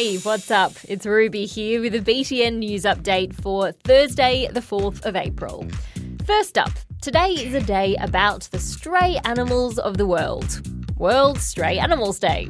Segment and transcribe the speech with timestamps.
[0.00, 0.72] Hey, what's up?
[0.88, 5.66] It's Ruby here with a BTN news update for Thursday, the 4th of April.
[6.24, 6.70] First up,
[7.02, 10.66] today is a day about the stray animals of the world.
[10.96, 12.48] World Stray Animals Day.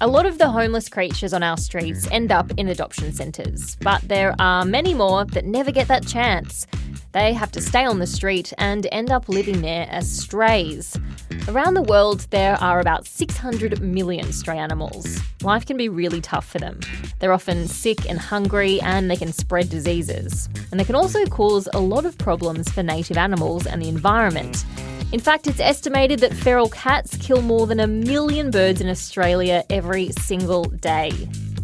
[0.00, 4.00] A lot of the homeless creatures on our streets end up in adoption centres, but
[4.02, 6.64] there are many more that never get that chance.
[7.14, 10.98] They have to stay on the street and end up living there as strays.
[11.46, 15.20] Around the world, there are about 600 million stray animals.
[15.40, 16.80] Life can be really tough for them.
[17.20, 20.48] They're often sick and hungry, and they can spread diseases.
[20.72, 24.64] And they can also cause a lot of problems for native animals and the environment.
[25.12, 29.62] In fact, it's estimated that feral cats kill more than a million birds in Australia
[29.70, 31.12] every single day.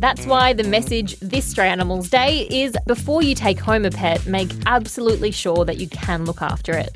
[0.00, 4.24] That's why the message this Stray Animals Day is before you take home a pet,
[4.24, 6.90] make absolutely sure that you can look after it.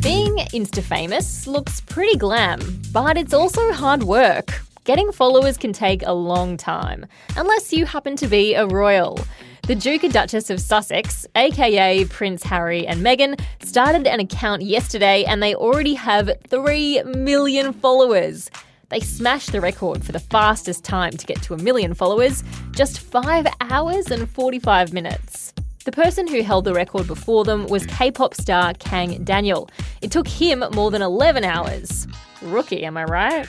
[0.00, 2.60] Being Insta famous looks pretty glam,
[2.92, 4.62] but it's also hard work.
[4.84, 9.18] Getting followers can take a long time, unless you happen to be a royal.
[9.66, 15.24] The Duke and Duchess of Sussex, aka Prince Harry and Meghan, started an account yesterday
[15.24, 18.50] and they already have 3 million followers.
[18.90, 23.00] They smashed the record for the fastest time to get to a million followers, just
[23.00, 25.54] 5 hours and 45 minutes.
[25.86, 29.70] The person who held the record before them was K pop star Kang Daniel.
[30.02, 32.06] It took him more than 11 hours.
[32.42, 33.48] Rookie, am I right?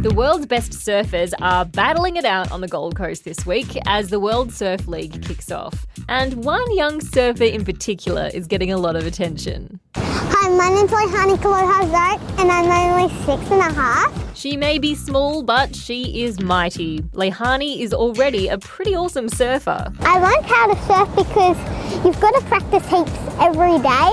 [0.00, 4.10] The world's best surfers are battling it out on the Gold Coast this week as
[4.10, 5.88] the World Surf League kicks off.
[6.08, 9.80] And one young surfer in particular is getting a lot of attention.
[9.96, 14.36] Hi, my name's Leihani Kalohazart, and I'm only six and a half.
[14.36, 17.00] She may be small, but she is mighty.
[17.00, 19.92] Leihani is already a pretty awesome surfer.
[20.02, 24.12] I learned how to surf because you've got to practice heaps every day,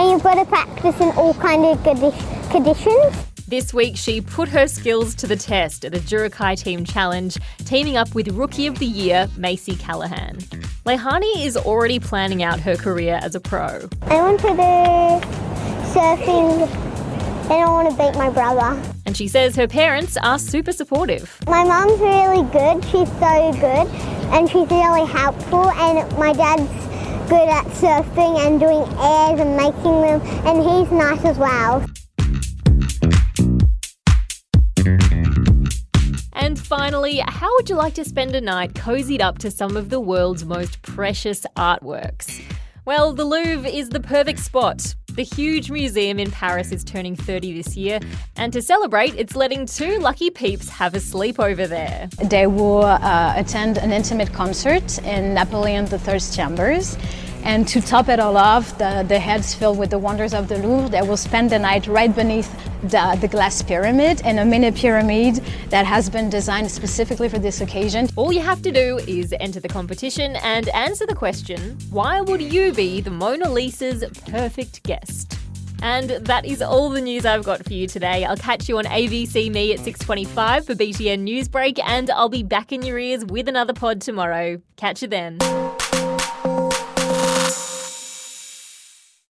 [0.00, 1.82] and you've got to practice in all kind of
[2.50, 3.25] conditions.
[3.48, 7.96] This week, she put her skills to the test at the Jurukai Team Challenge, teaming
[7.96, 10.38] up with Rookie of the Year, Macy Callaghan.
[10.84, 13.88] Leihani is already planning out her career as a pro.
[14.02, 15.26] I want to do
[15.94, 16.68] surfing
[17.48, 18.82] and I want to beat my brother.
[19.06, 21.38] And she says her parents are super supportive.
[21.46, 23.86] My mum's really good, she's so good,
[24.34, 26.68] and she's really helpful, and my dad's
[27.30, 31.86] good at surfing and doing airs and making them, and he's nice as well.
[36.66, 40.00] Finally, how would you like to spend a night cozied up to some of the
[40.00, 42.42] world's most precious artworks?
[42.84, 44.94] Well, the Louvre is the perfect spot.
[45.12, 48.00] The huge museum in Paris is turning 30 this year,
[48.36, 52.08] and to celebrate, it's letting two lucky peeps have a sleepover there.
[52.22, 56.98] They will uh, attend an intimate concert in Napoleon III's chambers.
[57.46, 60.58] And to top it all off, the, the heads filled with the wonders of the
[60.58, 62.52] Louvre, they will spend the night right beneath
[62.82, 65.36] the, the glass pyramid in a mini pyramid
[65.70, 68.08] that has been designed specifically for this occasion.
[68.16, 72.42] All you have to do is enter the competition and answer the question why would
[72.42, 75.38] you be the Mona Lisa's perfect guest?
[75.82, 78.24] And that is all the news I've got for you today.
[78.24, 82.72] I'll catch you on ABC Me at 6:25 for BTN Newsbreak and I'll be back
[82.72, 84.60] in your ears with another pod tomorrow.
[84.76, 85.38] Catch you then.